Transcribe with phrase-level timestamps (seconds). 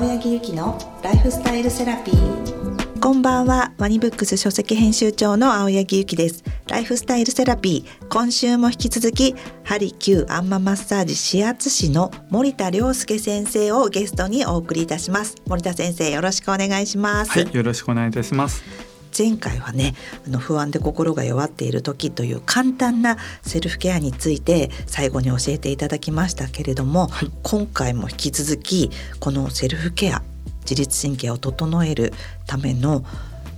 [0.00, 3.00] 青柳ゆきのライフスタイルセラピー。
[3.00, 3.74] こんばんは。
[3.76, 6.42] ワニブックス書籍編集長の青柳ゆきです。
[6.68, 8.08] ライフスタイルセラピー。
[8.08, 15.36] 今週も引き続きハリキューアンママッサージ指圧師の森田亮介先生をゲストにお送りいたします。
[15.46, 17.32] 森田先生よろしくお願いします。
[17.32, 18.89] はいよろしくお願いいたします。
[19.16, 19.94] 前回はね
[20.26, 30.22] あの不安で心が弱っている時という簡単なセルフケアについて最後に教えていただきましたけれども、はい、今回も引き続きこのセルフケア
[30.62, 32.12] 自律神経を整える
[32.46, 33.04] ための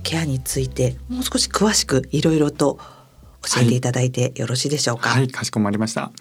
[0.03, 2.79] ケアについてもう少し詳しくいろいろと
[3.43, 5.09] 教えていただいてよろしいでしょうか？
[5.09, 6.11] はい、はい、かしこまりました。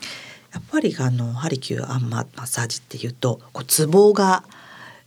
[0.52, 4.44] やっぱりあのハリキューアンママッサージっていうとこうツボが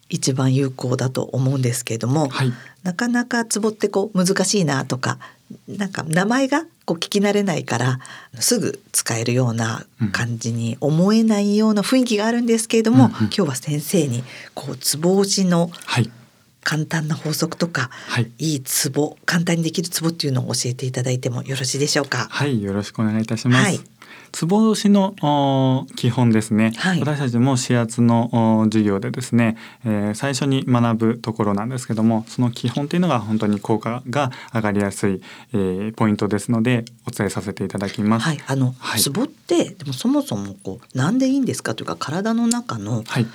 [0.10, 2.54] 一番有効だと思うんですけれども、はい、
[2.86, 5.18] なかなかツボってこう難しいなとか
[5.68, 8.00] なんか名前がこう聞き慣れないから
[8.40, 15.72] すぐ使えるような感じに思えないような雰囲気があるんですけれども、うんうん、今日は先生にこうツボ押しの
[16.64, 22.28] 簡単な法則とか、はい、いいツボ簡単にできるツボっていうのを教えていただいてもよろしいでしょうか？
[22.30, 23.64] はいよろしくお願いいたします。
[23.66, 23.80] はい
[24.36, 29.56] ツボ押しの基本ですね、はい、私たちも指圧の授業でですね、
[29.86, 35.22] えー、最初に学ぶところなんですけどもその基本というのが本当に効果が上がりやすい、
[35.54, 38.26] えー、ポイントですのでお伝えさせていただきます。
[38.26, 43.28] はい、あの、はい、ツボってでもそもそもこうなんでいいんですかというか体の中の、はい、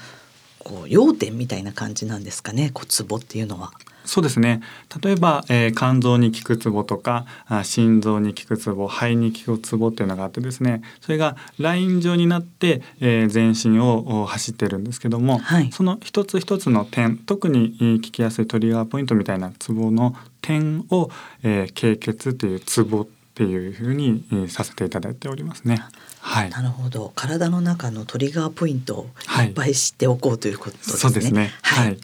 [0.58, 3.72] こう要点みたいな感じなんですかね、こうツボっていうのは。
[4.10, 4.60] そうですね。
[5.04, 21.08] 例えば、えー、肝臓に効くツボとかあ心臓に効くツボ肺に効くツボっていうのがあってですねそれがライン状になって、えー、全身を走ってるんですけども、はい、その一つ一つの点特に効きやすいトリガーポイントみたいなツボの点を、
[21.44, 25.84] えー、経血というツボっていうふうに、えー、させていただいておりますね。
[26.18, 27.12] はい、なるほど。
[27.14, 29.06] 体の中のトリガーポイントを
[29.40, 30.98] いっぱい知っておこうということですね。
[30.98, 31.52] そうですね。
[31.62, 31.98] はい、はい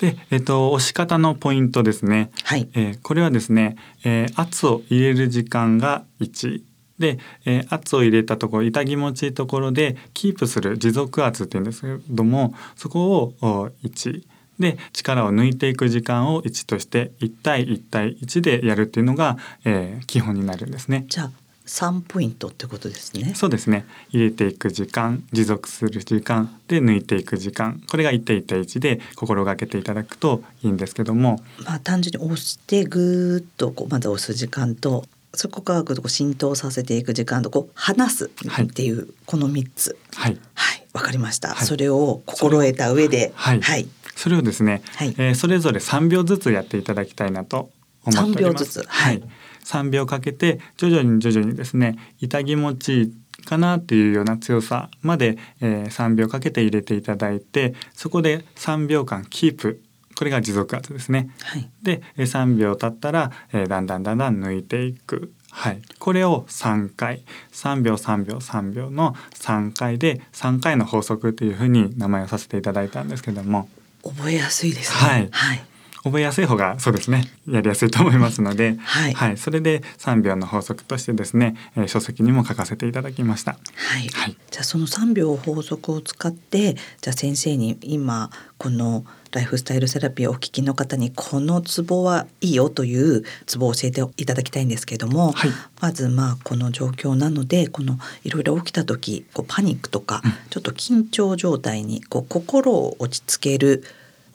[0.00, 2.30] で、えっと、押し方のポイントですね。
[2.44, 2.68] はい。
[2.74, 6.62] えー、これはですね、えー、圧を入れる時間が1。
[6.98, 14.22] で、えー、圧を入れたところ痛気持ちいいところでキープする持続圧っていうんですけどもそこを1
[14.60, 21.04] で力を抜いていく時間を1として1対1対1でやるっていうのが、えー、基本になるんですね。
[21.08, 21.30] じゃあ
[21.66, 23.32] 3ポイントってことですね。
[23.34, 23.86] そうですね。
[24.10, 39.96] 入れていく時間、持続する時間で抜いていく時間、これが1対1対1で心がけていただくといいんですけども、まあ単純に押してぐーっとこうまず押す時間とそこからこう浸透させていく時間とこう離すっていう、この3つ。
[40.14, 40.38] はい。
[40.54, 43.60] はい、わかりました、はい、それを心得た上で、はい。
[43.60, 47.70] はい、それをですね、はい、えー、それぞれ3秒ずつやっていただきたいなと
[48.04, 48.64] 思っております。
[48.64, 48.84] 3秒ずつ。
[48.86, 49.22] はい
[49.64, 59.80] 3秒かけて徐々に徐々にですね痛気持ちいいかなっていうような強さまで、えー、3秒かけて入れていただいてそこで3秒間キープ。
[60.16, 61.30] これが持続圧ですね。
[61.42, 65.32] はい、で3秒経ったら、えー、だんだんだんだん抜いていく。
[65.50, 67.24] はい、これを3回。
[67.52, 73.68] 3秒3秒3秒の3回で3回の法則というふうに名前をさせていただいたんですけども。
[74.04, 75.10] 覚えやすいですね。
[75.10, 75.64] はい、はい
[76.04, 83.52] 覚えやすい方がそうですねやりやすいと思いますので、はい、はい、それで3秒の法則としてですね、えー、書籍にも書かせていただきました。
[83.52, 83.58] は
[83.98, 95.50] い、はい、じゃあその3秒法則を使ってじゃあ先生に今このライフスタイルセラピーをお聞きの方にこのツボはいいよというツボを教えていただきたいんですけども、はい、
[95.80, 103.82] まずまあこの状況なのでこのいろいろ起きた時こうパニックとか、うん、ちょっと緊張状態にこう心を落ち着ける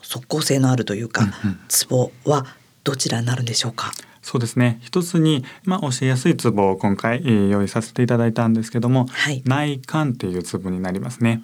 [0.02, 1.28] 即効性のあるというか、
[1.68, 2.46] ツボは
[2.84, 3.92] どちらになるんでしょうか？
[4.22, 4.78] そうですね。
[4.82, 11.42] 一つに、まあ、教えやすいツボを今回、えー、用意させていただいたんですけども、はい、内観っていうツボになりますね。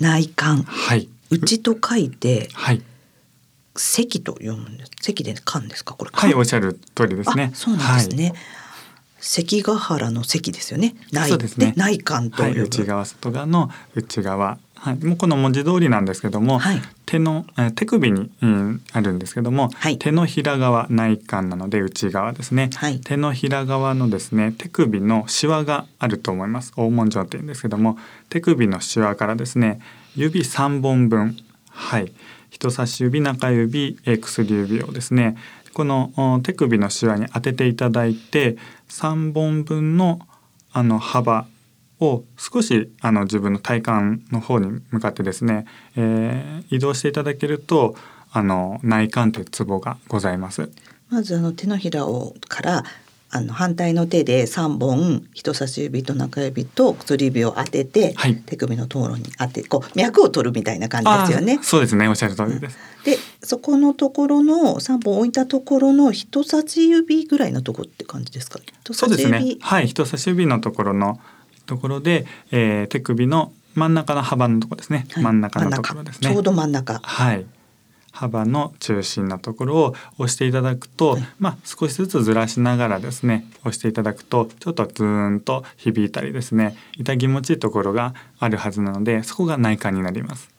[0.00, 0.62] 内観。
[0.62, 1.08] はい。
[1.30, 2.82] 内と書いてはい。
[3.74, 4.90] 席と読むんです。
[5.00, 5.94] 席で観ですか？
[5.94, 6.10] これ。
[6.12, 7.50] はいおっしゃる通りですね。
[7.54, 8.34] そうなんですね、はい。
[9.18, 10.94] 関ヶ原の関ですよね。
[11.10, 11.30] 内。
[11.56, 11.72] ね。
[11.76, 17.46] 内観と、はい、内側外側の内側はい、もうこの文字通りなんですけども、はい、手の
[17.76, 26.72] 手首に、うん、あるんですけども、はい、手のひら側内観なので内側ですね、はい、手のひら側のですね手首のシワがあると思います。
[26.74, 27.96] 大文字って言うんですけども
[28.28, 29.80] 手首のシワからですね
[30.16, 31.36] 指3本分。
[31.70, 32.12] はい。
[32.50, 35.36] 人差し指中指薬指をですね
[35.74, 38.56] この手首のシワに当てていただいて
[38.88, 40.18] 3本分の
[40.72, 41.46] あの幅
[42.02, 45.66] を少しあの自分の体幹の方に向かってですね、
[45.96, 47.94] えー、移動していただけると
[48.32, 50.70] あの内観というツボがございます。
[51.10, 52.84] まずあの手のひらをから
[53.34, 61.58] あの反対の手で3本人差し指と中指と薬指を当てて、はい、手首の討論に当てこう脈を取るみたいな感じですよね。
[61.62, 62.08] そうですね。
[62.08, 62.78] おっしゃる通りです。
[63.04, 68.60] でそこのところの3本置いたところの人差し指ぐらいのところって感じですか？
[68.92, 69.56] そうですね。
[69.60, 69.86] はい。
[69.86, 71.18] 人差し指のところの
[71.66, 76.30] ところで、えー、手首の真ん中の幅のところですね、はい、真ん中のところですね。
[76.30, 77.00] ちょうど真ん中。
[77.02, 77.46] はい。
[78.12, 90.51] 幅の中心のところを押していただくと、はい、まあ少しずつずらしながらですね押していただくとちょっとズーンと響いたりですね痛気持ちいいところがあるはずなのでそこが内観になります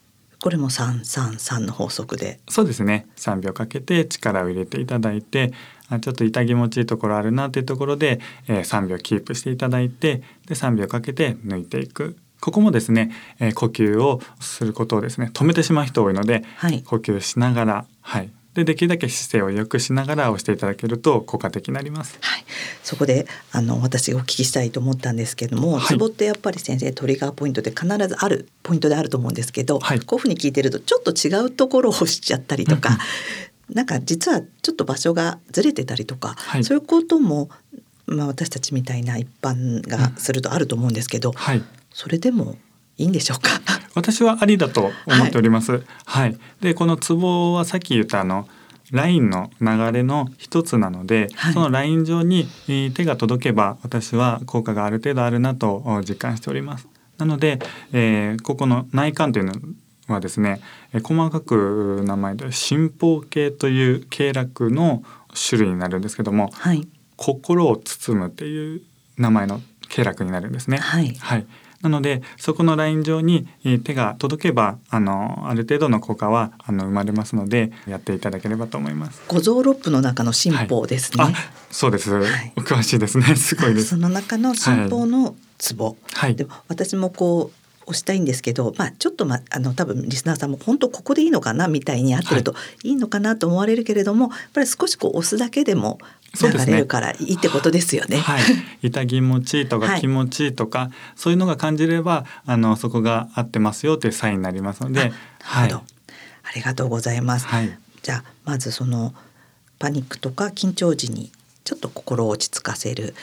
[0.43, 2.41] これも三三三の法則で。
[2.49, 3.07] そうですね。
[3.15, 5.53] 三秒かけて力を入れていただいて
[5.87, 8.19] あちょっと痛気持ちいいところあるなっていうところで、
[8.49, 12.17] えー、3秒キープしていただいてで3秒かけて抜いていく。
[12.41, 22.17] ここもですね、えー、呼吸をすることをですね止めてしまう人多いので、はい、呼吸しながら、はい、でできるだけ姿勢を良くしながら押していただけると効果的になります。
[22.21, 22.45] はい、
[22.83, 33.00] そこであの私がお聞きしたいと思ったんですけども、はい、ツボってやっぱり先生トリガーポイントで必ずあるポイントであると思うんですけど、はい、こういうふうに聞いてるとちょっと違うところを押しちゃったりとか、
[33.73, 37.50] なんか実はちょっと場所がずれてたりとか、はい、そういうことも
[38.05, 42.57] まあ私たちみたいな一般がするとあると思うんですけど、はい、それでも
[42.97, 43.49] いいんでしょうか？
[43.95, 45.71] 私はありだと思っております。
[45.71, 48.47] はい、はい、でこのツボはさっき言ったあの
[48.91, 52.47] ラインの流れの一つなので、はい、そのライン上に
[52.93, 56.87] 手が届けば私は効果がある程度あるなと実感しております。
[57.17, 57.59] なので、
[57.91, 59.53] えー、ここの内観というの
[60.07, 60.61] はですね、
[60.91, 65.03] え細かく名前で心法系という経絡の
[65.49, 68.81] 種類になるんですけども、はい、心を包むっていう
[69.17, 70.77] 名前の経絡になるんですね。
[70.77, 71.45] はい、はい
[71.83, 73.47] なのでそこのライン上に
[73.83, 79.21] 手が届けばあのある程度の効果はあの生まれますのでやっていただければと思います。
[79.27, 81.24] 五臓六腑の中の進歩ですね。
[81.24, 81.33] はい、
[81.69, 83.35] そうです、はい、お詳しいですね。
[83.35, 83.89] すごいです。
[83.89, 85.97] その中の進歩のツボ。
[86.13, 96.00] はい、でも私もこう押したいんですけど、まあ、ちょっと、ま、あの多分リスナーさんも本当ここでいいのかなみたいにやってると、い、いのかなと思われるけれどもやっぱり少しこう押すだけでも
[96.41, 98.18] 流れるからいいってことですよね。
[98.18, 98.41] はい、
[98.88, 105.12] 痛気持ちいいとか気持ちいいとか、はい、そういうのが感じればあのそこが合ってますよというサインになりますので。
[105.41, 105.81] はい、あ
[106.56, 107.45] りがとうございます。
[107.45, 109.13] はい、じゃあまずその
[109.77, 111.31] パニックとか緊張時に
[111.63, 113.13] ちょっと心を落ち着かせる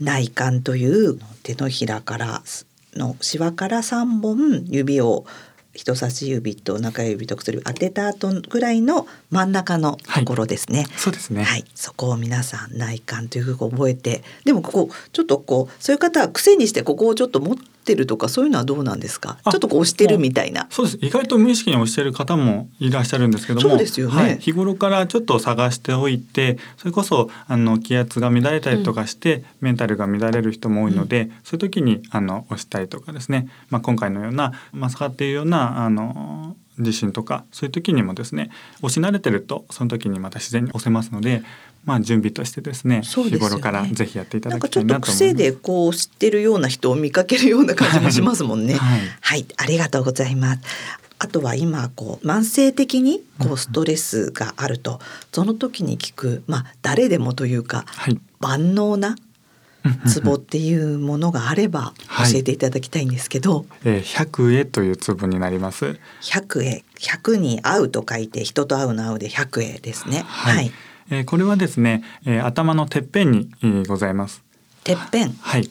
[0.00, 2.42] 内観という手のひらから
[2.96, 5.24] のシワから3本指を
[5.74, 10.80] 人差し指と中指と薬指当てた後ぐらいの真ん中のところですね。
[10.80, 11.42] はい、そうですね。
[11.42, 19.36] はい、そこを皆さん内観というふうに覚えて、でもここちょっとこうそういう方は癖にしてここをちょっと持っってるとかそういうのはどうなんですか？
[19.44, 20.66] ちょっとこう押してるみたいな。
[20.70, 20.98] そうです。
[21.02, 38.50] 意外と無意識に押してる方もいらっしゃるんですけどもそうですよね、はい、日頃からちょっと探しておいてそれこそあの気圧が乱れたりとかして、うん、メンタルが乱れる人も多いので、うん、そういう時にあの押したりとかですね、まあ、今回のようなまさかっていうようなあの地震とかそういう時にもですね
[38.82, 41.42] 押し慣れてるとその時にまた自然に押せますので
[41.84, 45.12] まあ、準備としてですね、ね、日頃からぜひやっていただきたいなと思います。
[45.12, 48.74] 癖でこう知ってるような人を見かけるような感じもしますもんね。
[48.80, 50.60] はい、はい、ありがとうございます。
[51.18, 55.00] あとは今こう慢性的にこうストレスがあると、
[55.32, 59.16] その時に聞くまあ誰でもというか、はい、万能な
[60.06, 61.92] ツボっていうものがあれば
[62.30, 65.98] 教えていただきたいんですけど、はい、えー、百会というツボになります。
[66.22, 70.24] 百会、百に会うと書いて人と会うの会うで百会ですね。
[70.26, 70.72] はい、はい
[71.10, 74.42] えー、これはですね、えー、頭のてっぺんに、えー、ございます。
[74.82, 75.32] てっぺん。
[75.32, 75.70] はい。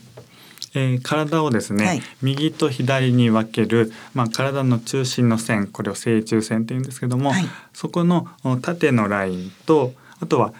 [0.75, 8.27] えー、体をですね、はい、右と左に分ける、まあ、体の中心の線これを正中線って言うんですけども、はい、そこの
[8.61, 10.53] 縦のラインとあとは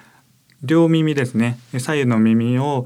[0.63, 1.58] 両耳ですね。
[1.77, 2.86] 左右の耳を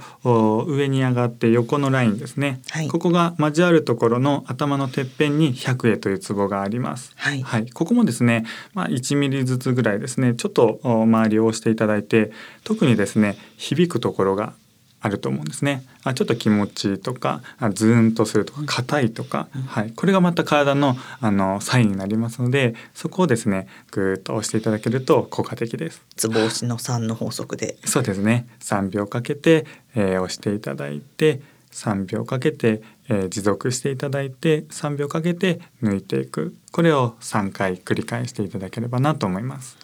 [0.67, 12.31] 上に上がって横のラインですね、はい、ここが交わるところの頭のてっぺんに百会というツボがあります、はい、はい、ここもですね、まあ、1ミリずつぐらいですねちょっと周りを押していただいて
[12.63, 14.53] 特にですね響くところが
[14.99, 15.83] あると思うんですね。
[16.03, 26.01] あちょっと気持ちいいとかあズーンとするとか硬いとか、はい、これがまた体のあのサインになりますのでそこをですねぐっと押していただけると効果的です。
[26.15, 39.77] ツボ押しの3の法則でそうですね3秒かけて、えー、押していただいて3秒かけて、えー、持続していただいて3秒かけて抜いていくこれを3回繰り返していただければなと思います。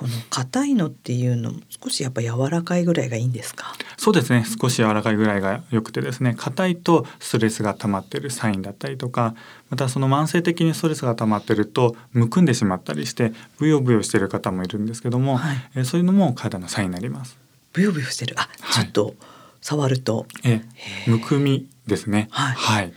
[0.00, 3.74] この硬いのっていうのも少しやっぱ柔らかいぐらいがいいんですか？
[3.98, 4.46] そうですね。
[4.60, 6.34] 少し柔らかいぐらいが良くてですね。
[6.38, 9.34] 硬いとストレスが溜まってるサインだったりとか
[9.68, 17.36] またその慢性的にストレスが溜まってるとむくんでしまったりしてブヨブヨしてる方もいるんですけども、はい、えそういうのも体のサインになります。
[17.74, 18.36] ブヨブヨしてる。
[18.38, 19.14] あ、ちょっと
[19.60, 20.62] 触ると、え
[21.06, 22.28] むくみですね。
[22.30, 22.92] はい、はい、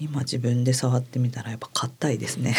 [0.00, 2.56] 今自分で触ってみたらやっぱ硬いですね。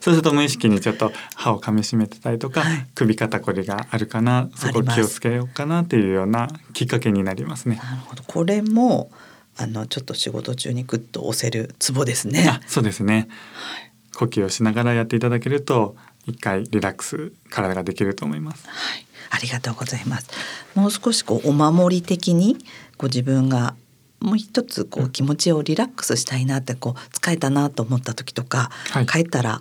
[0.00, 7.76] そうすると無意識にちょっと歯を噛みしめてたりとか、はい、首肩こりがあるかなそこ気をつけようかなっていうようなきっかけになりますね。
[7.76, 8.22] なるほど。
[8.24, 9.10] これも
[9.56, 12.60] あのちょっと仕事中にグッと押せるツボですね。
[12.66, 18.66] そうですね、はい、呼吸をしながらやっていただけると一回リラックス体ができると思います。
[18.68, 20.28] はい、ありがとうございます。
[20.74, 22.58] もう少しこうお守り的に
[22.98, 23.74] ご自分が
[24.22, 29.60] もう一つこう気持ちをリラックスしたいなってこう疲れたなと思った時とか、はい、帰ったら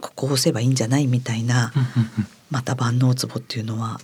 [0.00, 1.72] ここを押せばいいんじゃないみたいな、
[2.50, 4.00] また万能ツボっていうのは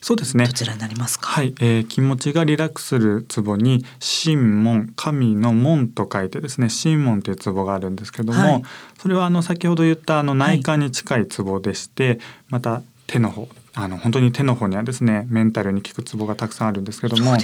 [0.00, 0.46] そうですね。
[0.46, 1.28] どちらになりますか？
[1.28, 3.84] はい、えー、気持ちがリラックスするツボに
[4.24, 8.62] 神門神の門と書いてですね神門というツボがあるんですけども、はい、
[8.98, 12.18] それはあの先ほど言ったあの内科に近いツボでして、はい、
[12.50, 17.30] また手の方あの本当に手の方にはですねメンタルに効くツボがたくさんあるんですけども、ね。
[17.30, 17.42] はい、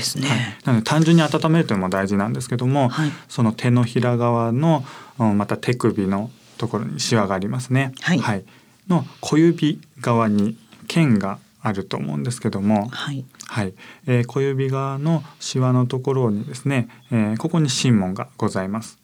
[0.64, 4.84] なので単純に温めるというのも大事なんですけども、はい、その手のひら側の
[5.18, 7.92] また手首のところにシワがありますね。
[8.00, 8.44] はい、はい、
[8.88, 10.56] の小指側に
[10.86, 13.74] 剣があると思うんですけども、はい、はい、
[14.06, 18.98] えー、小指側のシワのところにですね、えー、ここに神門がございます。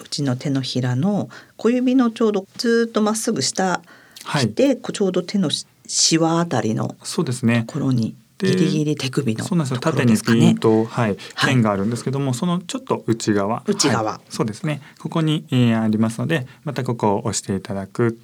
[0.00, 3.82] うちの手のひらの小指のちょうどずっとまっすぐ下
[4.20, 5.50] して、はい、ちょうど手の
[5.86, 7.64] シワあたりのそうですね。
[7.66, 9.80] ところにギリギリ手首の、そうなんですよ。
[9.80, 13.64] 縦にピンと、はい、剣があるんですけども、はい、そのちょっと内側。
[13.66, 14.80] 内側、はい、そうですね。
[15.00, 18.18] ここに、えー、ありますのでまたここを押していただく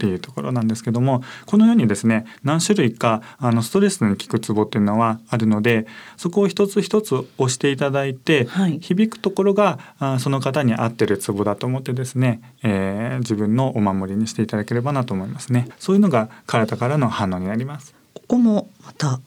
[0.00, 15.68] っていうところなんですけどもこのようにですね何種類かあのストレスに効くツボっていうのはあるのでそこを一つ一つ押していただいて、はい、響くところがあその方に合ってるツボだと思ってですね、えー、自分のお守りにしていただければなと思いますね。
[15.78, 17.94] そういうのが体からの反応になります。
[18.14, 19.20] ここもまた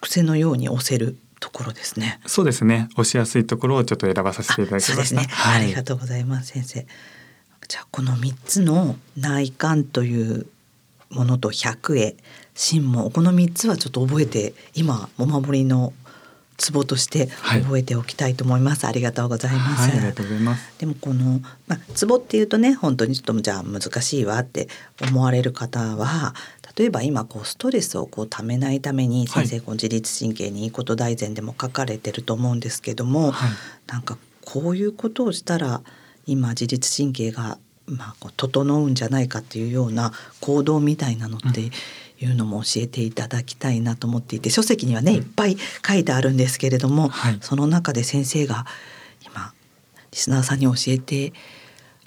[0.00, 2.20] 癖のように押せるところですね。
[2.24, 2.88] そうですね。
[2.92, 5.26] 押しやすいところをちょっと選ばさせていただきました、ね。
[5.28, 6.86] はい、ありがとうございます先生
[7.68, 10.46] じゃあこの3つの内観という
[11.10, 12.16] ものと百会
[12.54, 15.92] 神門この3つはちょっと覚えて今お守りの
[16.56, 20.78] ツボとして覚えておきたいと思います、はい、ありがとうございます、はい、ありがとうございます。
[20.78, 24.68] でもこのまあツボっていうとね本当にちょっとじゃあ難しいわって
[25.02, 26.34] 思われる方は
[26.76, 33.50] 例えば今こうストレスをこうためないために先生こう自律神経にいいこと大全でも書かれてると思うんですけども、はい、
[33.92, 35.82] なんかこういうことをしたら
[36.26, 41.70] 今自律神経がまあこう整うんじゃないかっていうような行動みたいなのって
[42.18, 45.18] いうのも教えていただきたいなと思っていて書籍にはねい。
[45.20, 45.56] っぱい
[45.86, 48.66] 書いてあるんですけれども、はい、その中で先生が
[49.24, 49.52] 今
[50.10, 51.32] リスナーさんに教えて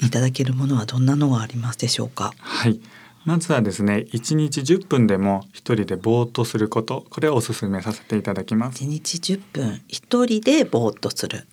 [0.01, 2.33] いただけるものはどんなのがありますでしょうか？
[2.39, 2.81] はい。
[3.25, 8.83] まずはですね1日10分でも一人でぼーっとすることこれをお勧めさせていただきます。
[8.83, 11.45] 1日10分一人でぼーっとする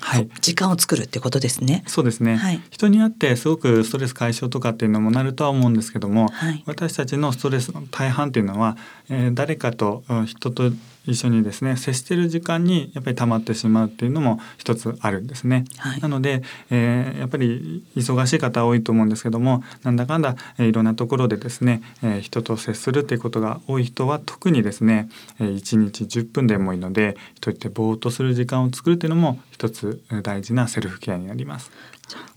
[0.00, 1.84] はい、時間を作るってことですね。
[1.86, 8.76] そうですね、はい、人によってすごくストレス解消とかっていうのもなるとは思うんですけども、はい、私たちのストレスの大半っていうのは、
[9.08, 10.72] えー、誰かと人と
[11.06, 15.64] 一緒にですね接してる時間にやっぱり溜まってしまうっていうのも一つあるんですね。
[15.78, 31.70] はい、なので、えー、やっぱり忙しい方多いと思うんですけどもなんだかんだ、えー、いろんなところでですね、えー、人と接するっていうことが多い人は特にですね、えー、1日10分でもいいので一人でぼーっとする時間を作るっていうのも一つ大事なセルフケアになります。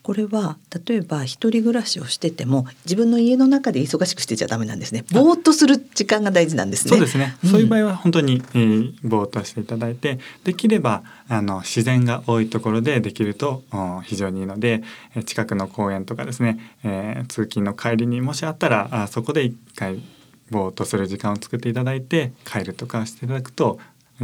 [0.02, 5.06] これは例えば一人暮らしをしてても自分の家の中で忙しくしてちゃダメなんですね。
[5.12, 6.90] ぼーっとする時間が大事なんですね。
[6.90, 7.38] そうですね。
[7.44, 13.64] うん、そういう場合は本当に、えー、ぼーっとしていただいて、できればあの自然が多いところでできると
[14.04, 14.84] 非常にいいので、
[15.26, 20.02] 近くの公園とかですね、えー、通勤の帰りにもしあったらあそこで一回
[20.50, 23.80] ぼーっとする時間を作っていただいて帰るとかしていただくと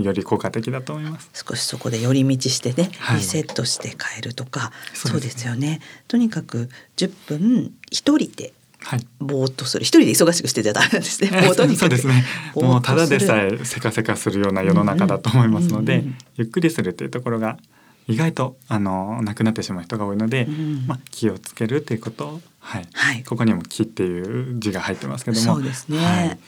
[0.06, 1.30] より効果的だと思います。
[1.34, 5.82] 少しそこで寄り道してね、はい、リセットして変えるとかそうですよね。
[6.08, 9.84] とにかく10分一人ではい、ぼーっとする。
[9.84, 11.30] 一人で忙しくしてちゃダメなんですね。
[11.76, 12.26] そうですね。
[12.56, 17.58] もうただでさえせかせかするような世の中だと思いますので、うんうん、ゆっくりするっていうところが
[18.08, 25.98] 意外とあのなくなってしまう人が多いので、うん、まあ気をつけるっていうことを、はい、はい、ここにも気っていう字が入ってますけども、そうですね。
[25.98, 26.40] はい、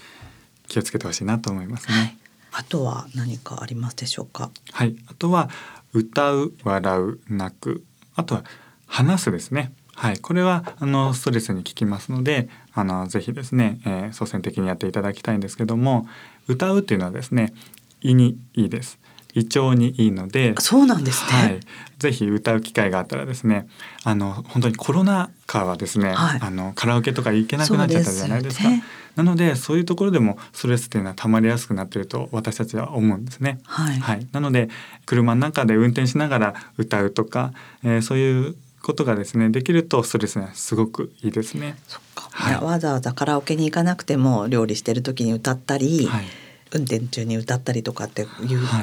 [0.69, 1.93] 気をつけてほしいなと思いますね。
[1.93, 2.20] はい
[2.51, 4.51] あとは何かありますでしょうか？
[4.71, 5.49] はい、あとは
[5.93, 7.83] 歌う、笑う、泣く、
[8.15, 8.43] あとは
[8.87, 9.73] 話すですね。
[9.95, 16.07] はい、これはあのストレスに効きますので、あのぜひですね、えー、率先的にやっていただきたいんですけども、
[16.47, 17.53] 歌うっていうのはですね、
[18.01, 18.99] 胃にいいです。
[19.33, 21.59] 胃腸にいいのでそうなんですね、はい、
[21.99, 23.67] ぜひ歌う機会があったらですね
[24.03, 28.69] あの本当にコロナ禍はですね、はい、あのカラオケとか行けなくなっちゃったじゃないですか。
[29.15, 33.59] なのでそういうところでもストレスっていうのは溜まりやすくなっていると私たちは思うんですね。
[33.65, 34.69] はい、はい、なので
[35.05, 37.51] 車の中で運転しながら歌うとか、
[37.83, 41.75] えー、そういうことがですねできるとストレスがすごくいいですね。
[41.87, 46.25] そっか、はい、わざわざカラオケに行かなくても料理してる時に歌ったり、はい、
[46.73, 48.27] 運転中に歌ったりとかっていう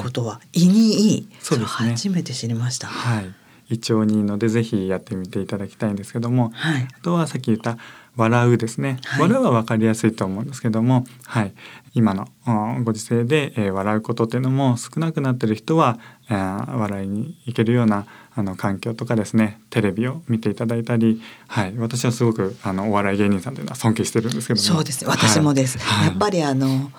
[0.02, 2.86] ことは胃にいい、そうですね初めて知りました。
[2.86, 3.34] はい。
[3.70, 7.76] 胃腸にいいのでぜひやってみていただきたいんですけども、はい、あとはさっき言った
[8.16, 11.52] 笑うですね、はい、笑うは分かりやすいと思うんですけども、はい、
[11.94, 12.28] 今の
[12.82, 15.98] ご時世で、えー、笑うことっていうのも少なくなってる人は、
[16.30, 25.04] えー、笑いにいけるようなあの環境とかですねテレビを見ていただいたり、はい、私はすごくあのお笑い芸人さんというのは尊敬してるんですけどそうです。
[25.04, 26.90] 私もです、はい、やっぱりあの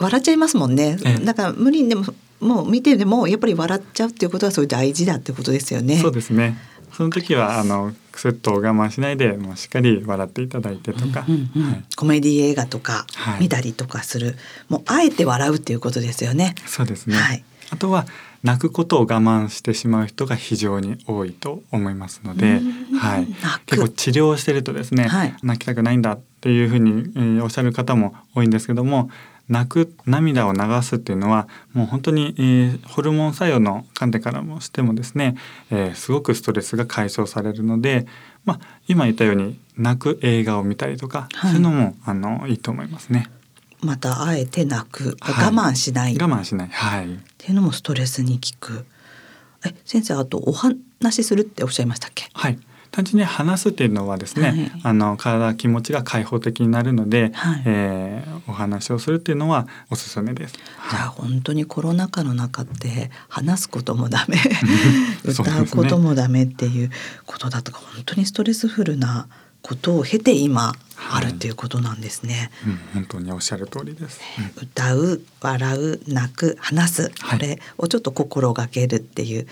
[0.00, 0.96] 笑っちゃいますもんね。
[1.24, 2.04] だから無理にでも
[2.40, 5.98] もう見てでもやっぱり笑っちゃうっていうことはそういう大事だってことですよね。
[5.98, 6.56] そうですね。
[6.92, 11.70] その時はあのクスッと我慢しないでもうしっかり笑っていただいてとか、うんうんうん。
[11.70, 13.06] はい、コメディ映画とか
[13.38, 14.36] 見たりとかする、はい、
[14.68, 16.54] もうあえて笑うっていうことですよね。
[16.66, 18.06] そうですね、はい、あとは
[18.42, 22.60] 泣くことを我慢してしまう人が非常に多いと思いますので、
[22.98, 23.26] はい、
[23.66, 29.10] 結構治療してるとですね、はい、泣きたくないんだっていうふうに、えー、おっしゃる方も多いんですけども
[29.50, 35.36] 泣く涙を流すっていうのはもう本当に、えー、ホルモン作用の観点からもしてもですね、
[35.70, 38.06] えー、すごくストレスが解消されるので、
[38.44, 43.28] まあ、今言ったように泣く映画を見たりとか、はい、そういうのもあのいいと思いますね。
[43.82, 48.86] またあえて泣く、はい、我慢しない、我慢しない、はい、っていうのもストレスに効く。
[49.66, 50.76] え先生あとお話
[51.16, 52.28] しするっておっしゃいましたっけ？
[52.32, 52.58] はい。
[52.90, 60.54] 単純に話すっていうのはですね、はい、あの体気持ちが開放的になるので、はい、えー、お話をするっていうのはおすすめです。
[60.54, 64.36] じゃあ本当にコロナ禍の中って話すこともダメ
[65.24, 66.90] 歌うこともダメっていう
[67.26, 69.28] ことだとか本当にストレスフルな
[69.62, 70.74] ことを経て今
[71.12, 72.50] あるっていうことなんですね。
[72.64, 74.20] はい、うん、本当におっしゃる通りです。
[74.56, 79.46] うん、歌う、笑う、泣く、話す、これをちょっと心がけるっていう。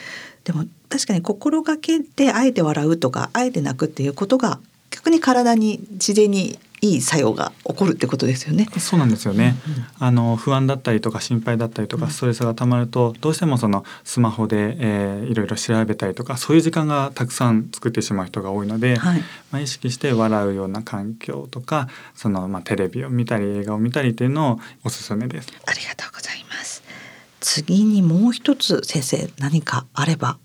[0.49, 8.67] でも確かに心がけてあえて笑うとかあえて泣くっていうことが逆に体に自然にいい作用が起こるってことですよね。
[8.79, 9.57] そうなんですよね。
[9.99, 25.49] あの不安だったりとか心配だったりとかストレスがたまると、どうしてもそのスマホで、えー、いろいろ調べたりとかそういう時間がたくさん作ってしまう人が多いので、はい、まあ、意識して笑うような環境とかそのまあテレビを見たり映画を見たりっていうのをおすすめです。
[25.67, 26.88] ありがとうございます。
[27.41, 30.39] 次にもう一つ先生何かあれば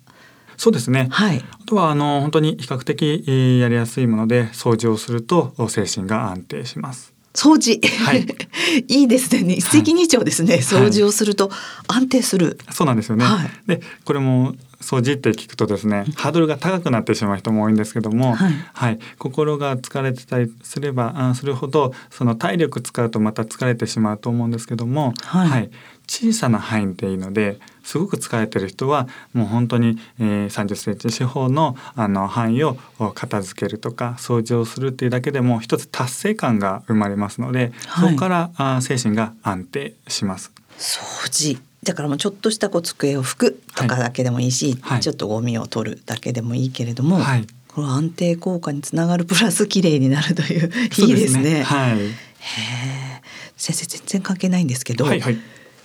[0.57, 1.07] そうですね。
[1.11, 1.43] はい。
[1.51, 3.23] あとはあの本当に比較的
[3.59, 7.13] やりやすいもので掃除をすると精神が安定します。
[7.33, 7.81] 掃除。
[8.05, 8.25] はい。
[8.87, 9.53] いいですね。
[9.55, 10.61] 一石二鳥ですね、はい。
[10.61, 11.51] 掃除をすると
[11.87, 12.59] 安定する。
[12.71, 13.25] そうなんですよね。
[13.25, 14.53] はい、で、これも
[14.83, 25.71] 掃除って聞くとですね、ハードルが高くなってしまう人も多いんですけども、はい、はい、心が疲れてたりすればあするほどその体力使うとまた疲れてしまうと思うんですけども、はい、はい、
[26.13, 32.77] 小さな範囲でいいのですごく疲れてる人はもう本当に、えー、30センチ四方のあの範囲を
[33.15, 40.51] 片付けるとか掃除をするっていうだけでも一つ達成感が生まれますので、はい、そこからあ精神が安定します。
[40.77, 41.59] 掃除。
[41.83, 51.43] だからもうちょっとしたこう机を拭くとかだけでもいいし、はい、ちょっとゴミを取るだけでもいいけれども、はい、この安定効果につながるプラス綺麗になるといういいですね。
[51.43, 51.63] すね。
[51.63, 52.13] はい、へ
[53.57, 55.37] 先生全然関係ないんですけど、はいはい、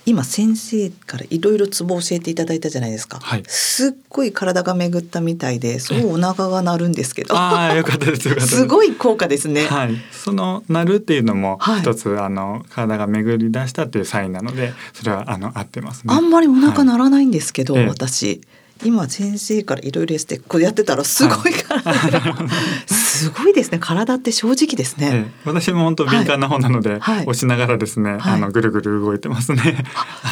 [0.05, 7.35] 今先生からいろいろツボ教えていただいたじゃないですか、はい、すっごい体が巡ったみたいですごいお腹が鳴るんですけど。
[7.35, 8.65] ああよかったですよかったす。
[8.65, 9.65] ごい効果ですね。
[9.65, 9.95] はい。
[10.11, 16.13] その鳴るっていうのも一つ、はい、あの体が巡り出したっていうサインなのでそれはあの合ってますね。
[16.13, 18.41] あんまりお腹鳴らないんですけど、はい、私
[18.83, 23.79] 今先生からいろいろしてこうやってたらすごい体、はい、すごいですね。
[23.79, 29.83] 体って正直ですね、ええ、私も本当敏感な方なので、はい、押しながらですね、はい、あのぐるぐる動いてますね。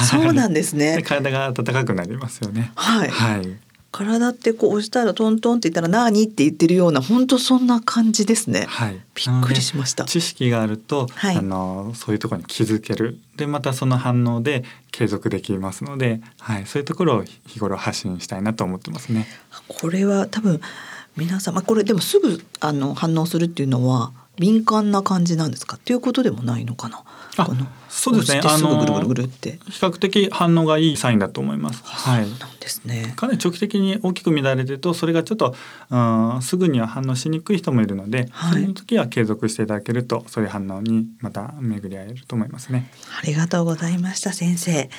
[0.10, 1.02] そうなんですね。
[1.06, 2.72] 体が温かくなりますよね。
[2.76, 3.58] はい、はい、
[3.98, 8.66] 体ってこう押したらトントンって言ったら何って言ってるような本当そんな感じですね。
[8.68, 8.94] はい。
[8.94, 10.06] びっくりしました。
[10.06, 13.18] 知識があると、はい、あのそういうところに気づける。
[13.36, 19.28] でまたその反応で継続できますので、はい、そういうところを日頃発信したいなと思ってますね。
[19.68, 20.62] これは多分
[21.16, 25.78] 皆様これでもすぐあの反応するっていうのは敏感な感じなんですか？
[25.78, 27.04] っていうことでもないのかな？
[27.38, 27.48] あ
[27.90, 28.42] そうですね。
[28.44, 31.84] あの比較的反応がいいサインだと思います。
[31.84, 32.30] はい。
[32.40, 33.14] なんですね。
[33.16, 35.56] かなり長期的に大きく乱れてるとそれがちょっと、
[35.90, 35.98] う
[36.38, 42.92] ん、すぐには反応しにくい人もいるので、はい、その時は継続していただけるとそういう反応にまた巡り合えると思いますね。
[43.22, 44.90] ありがとうございました先生。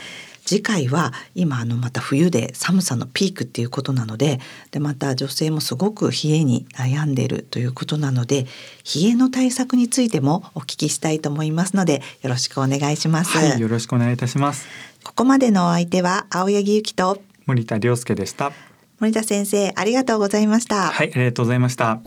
[0.49, 8.47] 次回は今あのまた冬で寒さのピークっていうことなのででまた女性もすごく冷えに悩んでいるということなので
[8.97, 13.37] 冷えの対策についてもお聞きしたいと思いますのでよろしくお願いします。
[13.37, 14.67] はい、よろしくお願いいたします。
[15.05, 18.53] ここまでのお相手は青柳ゆきと森田亮介でした。
[19.01, 20.89] 森田先生ありがとうございました。
[20.89, 22.01] はい、ありがとうございました。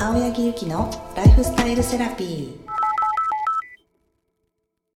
[0.00, 2.77] 青柳ゆきのライフスタイルセラピー。